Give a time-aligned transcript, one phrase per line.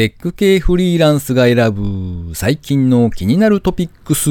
[0.00, 4.30] テック系フリーランスが選ぶ最近の気になるトピックス。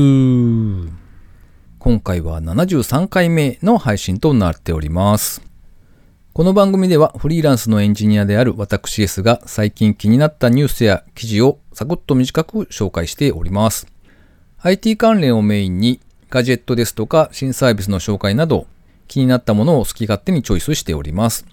[1.77, 5.43] 今回は73回目の配信となっております。
[6.33, 13.86] この番組ではフリーランスのエンジニアである私 S が最近気になったニュースや記事をサクッと短く紹介しております。
[14.63, 15.99] IT 関連をメインに
[16.31, 18.65] ガジェットですとか新サービスの紹介など
[19.07, 21.45] 気になったものを好き勝手にチョイスしております。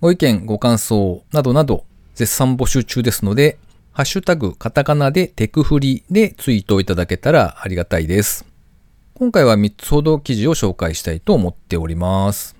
[0.00, 1.84] ご意見、ご感想などなど
[2.18, 3.60] 絶賛募集中ですので、
[3.92, 8.44] ハッシュタグカタカナでテクフリでツイートをいただけたらありがたいです。
[9.14, 12.56] 今回は3つほど記事を紹介したいと思っております。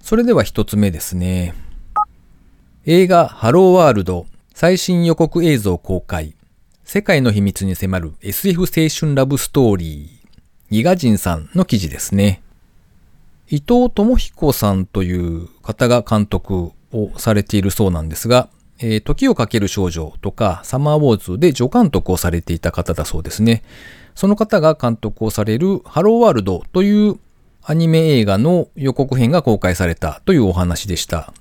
[0.00, 1.52] それでは1つ目ですね。
[2.86, 6.34] 映画ハローワールド最新予告映像公開。
[6.82, 10.74] 世界の秘密に迫る SF 青春ラブストーリー。
[10.74, 12.42] ギガジンさんの記事ですね。
[13.50, 23.62] 伊藤智彦さんという方が監督をされているそうなんですが、えー時をかける少女とかサマーウォーズで助監督をされていた方だそうですね。
[24.14, 27.18] その方が監督をされるハローワールドという
[27.62, 31.32] アニメ映画の予告編が公開されたというお話でした。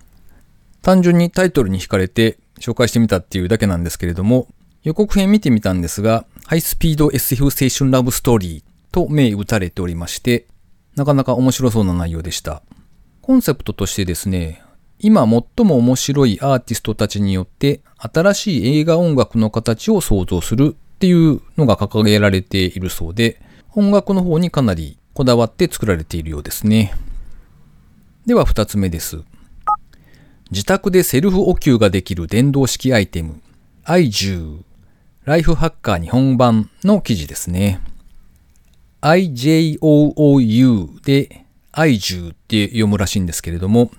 [0.81, 4.47] 単純にタイトルに惹かれて紹介してみたっていうだけなんですけれども、
[4.83, 10.45] 予告編見てみたんですが、ハイスピード SF 青春ラブストーリーと銘打たれておりまして、
[10.95, 12.61] なかなか面白そうな内容でした。
[13.21, 14.61] コンセプトとしてですね、
[14.99, 23.41] 今最も面白いアーティストたちによって新しい映画音楽の形を創造するっていうのが掲げられているそうで、
[23.75, 26.93] 音楽の方にかなりこだわって作られているようですね。
[28.25, 29.21] では二つ目です。
[30.51, 33.41] 自宅でセルフお給ができる電動式アイテム、
[33.85, 34.59] iJU、
[35.25, 37.81] ライフハッカー日本版の記事ですね。
[39.01, 43.91] IJOOU で iJU って読むらしいんですけれども、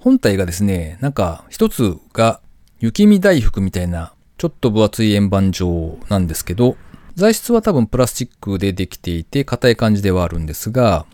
[0.00, 2.40] 本体がですね、なんか一つが
[2.80, 6.76] 雪見大福みたいなちょっと分厚い円盤状なんですけど、
[7.14, 11.04] 材質は多分プラスチックでできていて硬い感じではあるんですが、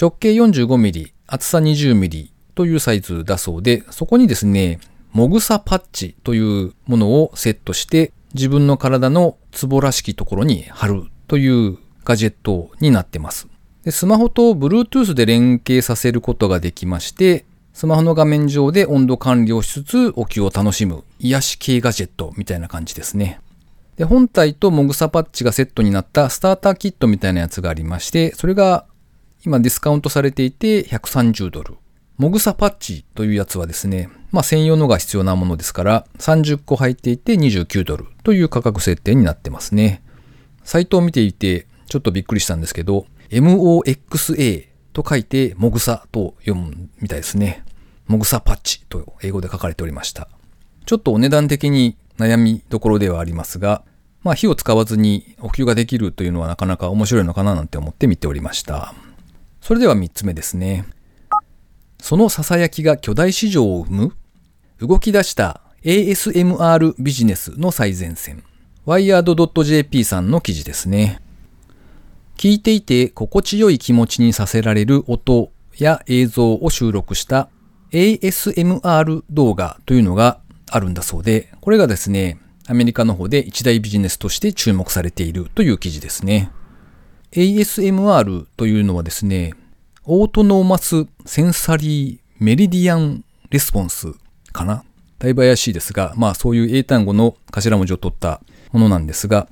[0.00, 4.80] 直径 45mm、厚さ 20mm というサイズだそうで、そこにですね、
[5.12, 13.46] もぐさパッチというものをセットして自分の体のツボらしきところに貼るというガジェットになってます。
[13.84, 23.40] でスマホと Bluetooth で連携させることができまして、スマホの画面上で温度管理をしつつお灸を楽しむ癒し系ガジェットみたいな感じですね。
[23.96, 28.86] で、本体ともぐさパッチがセットになったスターターキットみたいなやつがありまして、それが
[29.44, 31.76] 今ディスカウントされていて130ドル。
[32.18, 40.02] もぐさパッチというやつはですね、まあ専用のが必要なものですから30個入っていて29ドルという価格設定になってますね。
[40.62, 47.64] サイトを見ていてちょっとびっくりしたんですけど、MOXA と書いてもぐさと読むみたいですね。
[48.06, 50.28] もぐさパッチと英語で書かれておりました。
[50.84, 53.84] ちょっとお値段的に悩みどころではありますが、
[54.22, 58.94] まあ火を使わずにお給ができるというのはなかなか面白いのかななんて思って見ておりました。
[59.60, 60.84] それでは3つ目ですね。
[62.00, 64.16] その囁きが巨大市場を生む
[64.78, 68.42] 動き出した ASMR ビジネスの最前線。
[68.86, 71.20] wired.jp さんの記事ですね。
[72.36, 77.48] 聞いていて心地よい気持ちにさせられる音や映像を収録した
[77.92, 86.50] ASMR 動画というのがあるんだそうで、これがですね、アメリカの方で一大ビジネスとして注目されているという記事ですね。
[87.32, 89.52] ASMR というのはですね、
[90.04, 94.14] autonomous sensory meridian response
[94.52, 94.84] かな？
[95.18, 98.40] だいぶ怪しいですが、まあそういう英単語の頭文字を取った
[98.72, 99.48] ものなんですが、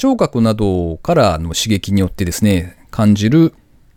[0.00, 3.52] 聴覚などからの刺激によってですね、感じる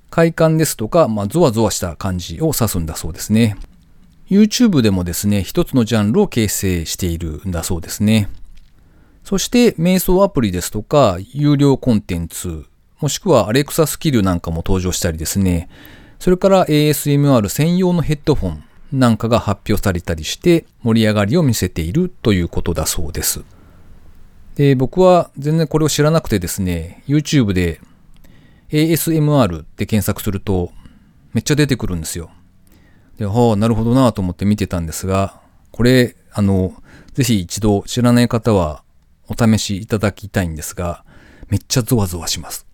[0.09, 3.55] 快感ですとか、まあゾワゾワした感じを指すんだそうですね。
[4.29, 8.27] YouTube でもですね、一つのジャンルを形成しているんだそうですね。
[9.23, 12.65] そして、瞑想アプリですとか、有料コンテンツ、
[12.99, 15.69] もしくは Alexa スキルなんかも登場したりですね、
[16.19, 23.45] それから ASMR 専用のヘッドフォンなんかが発表されたりして盛り上がりを見せているということだそうです。
[24.55, 27.81] で、僕は全然これを知らなくてですね、YouTube で
[28.69, 30.71] ASMR って検索すると
[31.33, 32.29] めっちゃ出てくるんですよ。
[33.17, 35.41] で、はあ、なるほどなと思って見てたんですが、
[35.71, 36.73] これ、あの、
[37.13, 38.83] ぜひ一度知らない方は
[39.27, 41.03] お試しいただきたいんですが、
[41.49, 42.65] めっちゃゾワゾワします。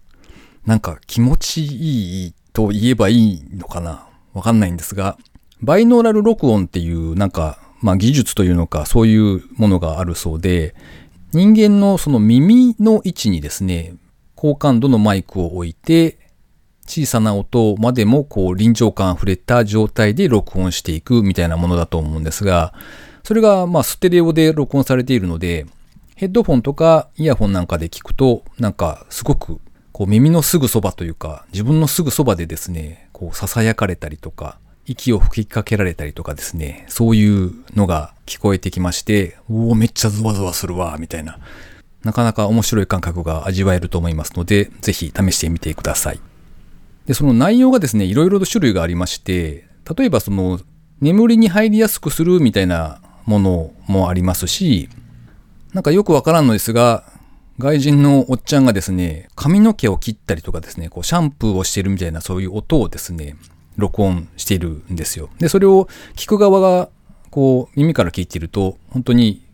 [0.65, 4.07] なんか気持ちいいと言えばいいのかな？
[4.33, 5.17] わかんないんですが、
[5.61, 10.75] バイノーラル録音っていうなんか、まあ技術というのかそういうものがあるそうで、
[11.31, 13.93] 人間のその耳の位置にですね、
[14.35, 16.17] 高感度のマイクを置いて、
[16.87, 22.73] 小さな音までもこう臨場感溢れた状態で録音していくみたいなものだと思うんですが、
[23.23, 25.67] それがまあステレオで録音されているので、
[26.15, 29.59] ヘッドフォンとかイヤホンなんかで聞くと、なんかすごく
[29.91, 34.57] こう耳のすぐそばというか、自分のすぐそばでですね、こう囁かれたりとか、
[34.89, 41.38] 息を吹きかけられたりとかですね、そういうのが聞こえてきまして、おお、めっちゃゾワゾワするわ、みたいな。
[42.03, 46.19] なかなか面白い感覚が味わえると思いますので、ぜひ試してみてください。
[47.06, 50.59] で、その内容がですね、いろいろと種類がありまして、例えばその、
[51.01, 54.89] 眠りに入りやすくするみたいなものもありますし、
[55.74, 57.03] なんかよくわからんのですが、
[57.59, 63.35] 外人のおっちゃんがですね、髪の毛を切ったりとかですね、こうシャンプーをしてるみたいなそういう音をですね、
[63.79, 65.29] 録音しているんですよ。
[65.39, 66.89] で、それを聞く側が
[67.31, 69.45] こう耳から聞いてると、本当に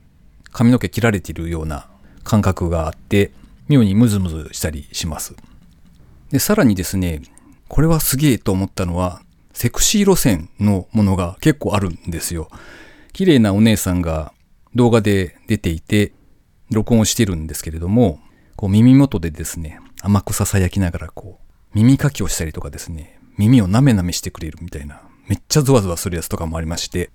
[0.51, 1.87] 髪の毛切られているような
[2.23, 3.31] 感覚があって、
[3.67, 5.35] 妙にムズムズしたりします。
[6.31, 7.21] で、さらにですね、
[7.67, 9.21] これはすげえと思ったのは、
[9.53, 12.49] セクシー路線のものが結構あるんですよ。
[13.13, 14.33] 綺麗なお姉さんが
[14.75, 16.13] 動画で出ていて、
[16.71, 18.19] 録音をしてるんですけれども、
[18.55, 27.09] こう耳元でですね、甘く囁きながらこう、耳かきをしたりとかですね、耳をなめなめしてくれるみたいな、めっちゃゾワゾワするやつとかもありまして、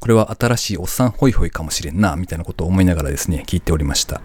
[0.00, 4.20] これは新しいおっさんホイホイかもしれんな、みたいなことを思いながらですね、聞いておりました。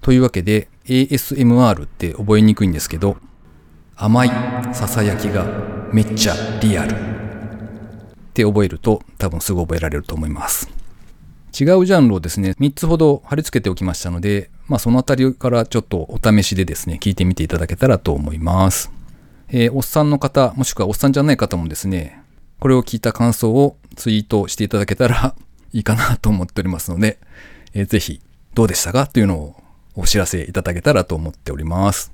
[0.00, 3.16] というわけで、ASMR って覚えにくいんですけど、
[3.96, 5.46] 甘い囁きが
[5.92, 6.96] めっちゃリアルっ
[8.34, 10.68] て覚えると多分すぐ覚えられると思います。
[11.58, 18.92] 違うジャンルをですね、3つほど貼り付けておきましたので、まあそのあたりからちょっとお試しでですね、聞いてみていただけたらと思います。
[19.48, 22.20] えー、おっさんの方、もしくはおっさんじゃない方もですね、
[22.58, 25.34] これを聞いた感想をツイートしていただけたら
[25.72, 27.18] いいかなと思っておりますので、
[27.72, 28.20] えー、ぜひ
[28.54, 29.62] どうでしたかというのを
[29.94, 32.12] お知らせいただけたらと思っております。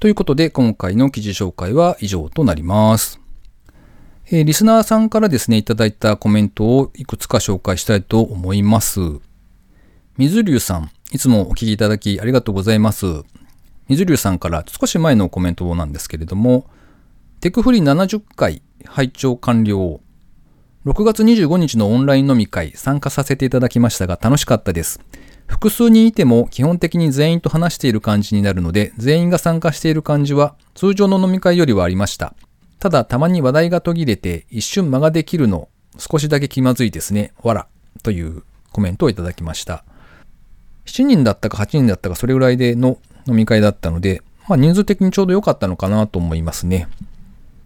[0.00, 3.20] ということで、今回の記事紹介は以上となります。
[4.30, 9.00] えー、リスナーさんからですね、いただいたコメントをいくつか紹介したいと思います。
[10.16, 13.06] 水流さん、いつもお聞きいただきありがとうございます。
[13.88, 16.66] 水流さんから少し前のコメントなんですけれども、
[17.40, 20.00] テクフリ70回拝聴完了。
[20.86, 25.00] 6月25日のオンライン飲み会参加させていただきましたが楽しかったです。
[25.46, 32.34] 複数人いても基本的に全員と話している感じになるので、全員が参加している感じは通常の飲み会よりはありました。
[32.78, 37.32] ただたまに話題が途切れて一瞬間ができるの少しだけ気まずいですね。
[37.42, 37.66] わら。
[38.02, 38.42] という
[38.72, 39.84] コメントをいただきました。
[40.86, 46.88] 7人だったか8人だったかそれぐらいでの飲み会だったので、まあ人数的にちょうど良かったのかなと思いますね。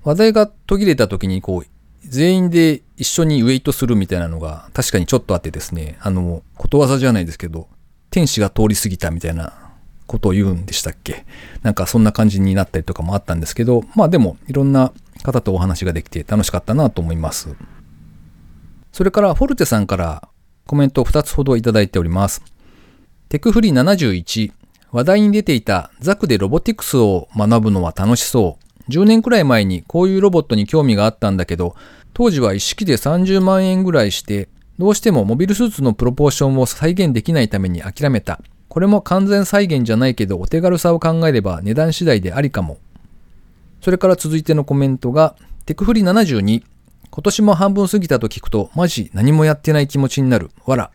[0.05, 1.67] 話題が途切れた時にこう、
[2.05, 7.69] 全員で一緒にウェイトするみたいなのが確かにちょっとあってですね、あの、ことわざじゃないですけど、
[8.11, 9.53] 天使が通り過ぎたみたいな
[10.07, 11.27] ことを言うんでしたっけ
[11.63, 17.55] なんかそんな感じになったりとかもあったんですけど、まあでもいろんな方とお話ができて楽しかったなと思います。
[18.93, 20.29] それからフォルテさんから
[20.67, 22.43] コメントを2つほどいただいております。
[23.29, 24.53] テクフリー71、
[24.91, 28.91] 話題に出ていたザクでロボティクスを学ぶのは楽しそう。
[28.91, 31.77] 10年くらい前にこういうロボットに興味があったんだけど、
[32.15, 34.49] 当時は一式で30万円ぐらいして、
[34.79, 38.41] どうしてもモビルスーツのプロポーションを再現できないために諦めた。
[38.69, 42.79] これも完全再現じゃないけどお手軽さを考えれば値段次第でありかも。
[43.81, 45.37] それから続いてのコメントが、
[45.67, 46.63] テクフリ72。
[47.11, 50.51] 今年も半分過ぎたと聞くと、マジ何もやってない気持ちになる。
[50.67, 50.91] わら。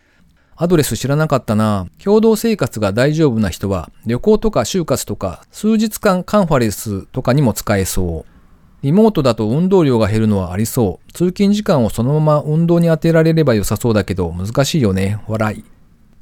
[0.56, 1.88] アドレス知らなかったな。
[2.04, 8.34] 共同生活が大丈夫な人は、旅行とか就活とか、数日間カンファレンスとかにも使えそう。
[8.84, 11.12] リモートだと運動量が減るのはありそう。
[11.13, 15.20] 通勤時間をそのまま運動に当てられれば良さそうだけど、難しいよね。
[15.27, 15.63] 笑い。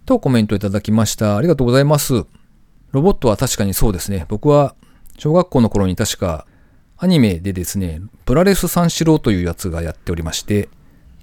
[0.06, 1.38] とコメントいただきました。
[1.38, 2.26] ありがとうございます。
[2.92, 4.26] ロボットは確かにそうですね。
[4.30, 4.76] 僕は
[5.18, 6.46] 小学校の頃に確か
[6.98, 10.70] アニメでですね、プラレス三四郎というやつがやっておりまして、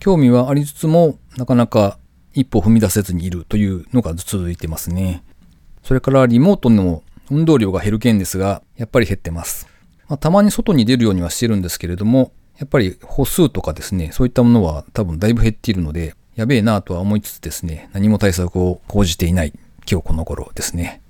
[0.00, 1.98] 興味はありつつも、なかなか
[2.38, 5.22] 一歩踏み出せずにいるというのが続いてますね。
[5.82, 9.66] それからリモートの運動量が減る件ですが、やっぱり減ってます。
[10.08, 19.52] まあ、たまに外に出るようにはしてるんですけれども、やっぱり歩数とかですね、そういったものは多分だいぶ減っているので、やべえなとは思いつつですね、何も対策を講じていない
[19.90, 21.00] 今日この頃ですね。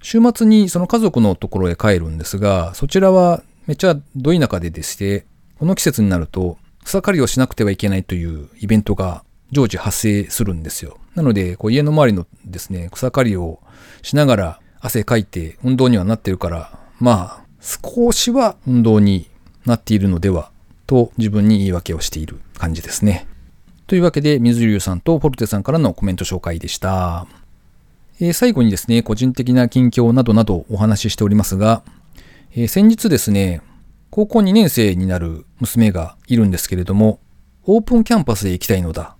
[0.00, 5.26] 週末にその家族のところへ帰るんですが、そちらはめっちゃど田舎ででして、
[5.58, 10.98] この季節になると草刈りをしなくてはいけないというイベントが常時発生するんですよ。
[11.14, 13.60] なので、こう家の周りのですね、草刈りを
[14.02, 19.30] しながら汗かいて運動にはなってるから、まあ、少しは運動に
[19.66, 20.50] なっているのでは
[20.86, 23.26] と自分に言い訳をしている感じですね。
[23.86, 27.26] というわけで、水流さんとポルテさんからのコメント紹介でした。
[28.20, 31.82] えー、最後にですね、個人的な近況などなどお話ししておりますが、
[32.54, 33.62] えー、先日ですね、
[34.10, 37.20] 高校2年生になる娘がいるんですけれども、
[37.64, 39.16] オープンキャンパスへ行きたいのだ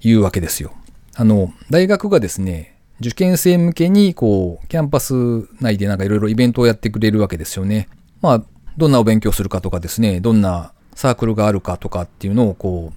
[0.00, 0.72] いうわけですよ。
[1.14, 5.14] あの、大学がですね、受験生向けに、こう、キャンパス
[5.60, 7.88] 内でなんかいろいろイベントをやってくれるわけですよね。
[8.20, 8.44] まあ、
[8.76, 12.92] どんなお勉強するかとかですね、どんなサークルがあるかとかっていうのをこ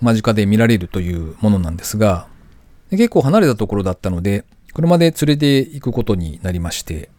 [0.00, 2.26] う、間近で見られるというものなんですが、
[2.90, 7.10] 結構離れたところだったので、車で連れて行くことになりまして、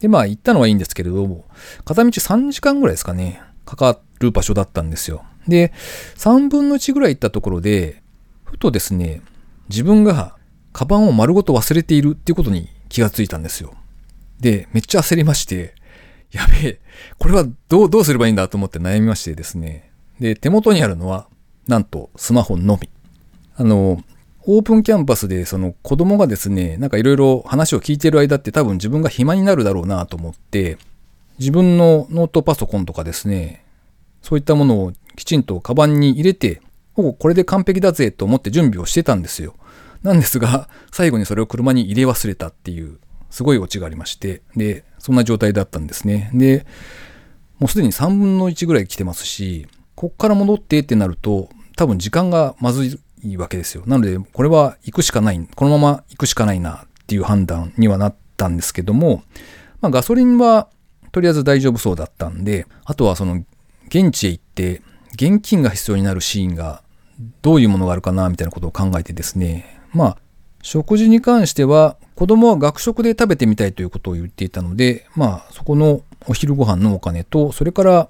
[0.00, 1.44] で、まあ行ったのはいいんですけれども、
[1.84, 5.24] 片道3時間ぐらいですかね、かかる場所だったんですよ。
[5.48, 5.72] で、
[6.16, 7.99] 3分の1ぐらい行ったところで、
[8.50, 9.22] ふとですね、
[9.68, 10.36] 自分が
[10.72, 13.74] カバンを丸ごと忘れているっていうことに気がついたんですよ。
[14.40, 15.74] で、めっちゃ焦りまして、
[16.32, 16.80] やべえ、
[17.18, 19.90] これはどう、どうすればいいんだと思って悩みましてですね。
[20.18, 21.28] で、手元にあるのは、
[21.66, 22.88] なんとスマホのみ。
[23.56, 24.02] あの、
[24.46, 30.78] オープンキャンパスでその子供がですね、なんかいろいろ話を聞いてる間って多分自分が暇になるだろうなと思って、
[31.38, 33.64] 自分のノートパソコンとかですね、
[34.22, 36.60] そういったものをきちんとカバンに入れて、
[36.94, 39.54] ここれで完璧だぜと思って準備をしてたんですよ。
[40.02, 42.98] なんですが、最後にそれを車に入れ忘れたっていう、
[43.30, 46.30] すごいオチがありまして、で、そんな状態だったんですね。
[46.34, 46.66] で、
[47.58, 53.82] もうすでに3分の1ぐらい来てますし、こっから戻ってってなると、多分時間がまずいわけですよ。
[53.86, 59.22] なので、これは行くしかない、このまま行くしかないなっていう判断にはなったんですけども、
[59.80, 60.68] まあガソリンは
[61.12, 63.44] とりあえず大丈夫そうだったんで、あとはその
[63.88, 64.82] 現地へ行って
[65.20, 66.82] 現金が必要になるシーンが
[67.42, 70.16] どういうものがあるかなみたいなことを考えてですね、まあ
[70.62, 78.08] 食事に関しては子供は学食で食べてみたいということを言っていたので、まあそこのお昼ご飯のお金と、それから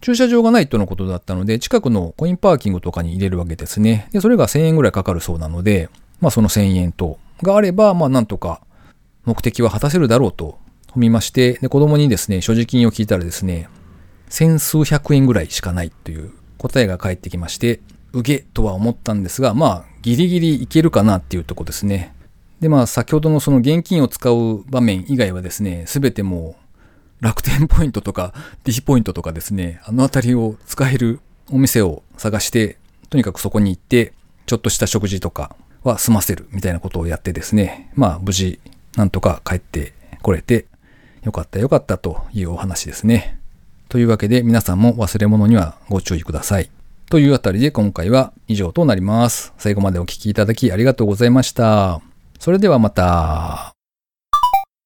[0.00, 4.08] 駐車場がないとのことだったので、近くのコインパーキングとかに入れるわけですね。
[4.12, 5.88] で、それが1000円ぐらいかかるそうなので、
[6.20, 8.60] まあその1000円と、があれば、まあなんとか
[9.24, 10.58] 目的は果たせるだろうと
[10.92, 13.68] 踏みまして、で、子供にですね、所持金を聞いたらですね、
[14.28, 17.80] 千数百円ぐらいしかないという答えが返ってきまして、
[18.12, 22.14] うげとは思ったんですが、まあ、ギリギリいけるかなっていうとこですね。
[22.60, 26.56] で、まあ、先ほどのその現金を使う場面以外はですね、すべても
[27.20, 28.32] う楽天ポイントとか
[28.64, 32.78] D ポイントとかですね、あのあたりを使えるお店を探して、
[33.10, 34.12] とにかくそこに行って、
[34.46, 38.60] ちょっとした食事とかは済ませるみたいなことをやってですね、まあ無事
[38.96, 39.92] なんとか帰って
[40.22, 40.66] これて、
[41.22, 43.38] よかったよかったというお話ですね。
[43.88, 46.70] というわけで皆さんも忘れ物にはご注意ください。
[47.08, 49.52] というあたりで今回は以上となります。
[49.58, 52.00] 最後までお聴きいただきありがとうございました。
[52.38, 53.75] それではまた。